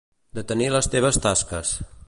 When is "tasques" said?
1.27-1.77